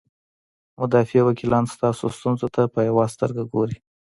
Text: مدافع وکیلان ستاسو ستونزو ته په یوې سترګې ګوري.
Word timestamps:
مدافع 0.79 1.21
وکیلان 1.25 1.65
ستاسو 1.75 2.03
ستونزو 2.17 2.47
ته 2.55 2.61
په 2.73 2.79
یوې 2.87 3.05
سترګې 3.13 3.43
ګوري. 3.53 3.77